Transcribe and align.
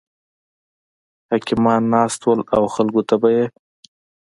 حکیمان 1.31 1.81
ناست 1.93 2.21
وو 2.23 2.33
او 2.57 2.63
خلکو 2.75 3.01
ته 3.09 3.15
به 3.21 3.29
یې 3.35 3.45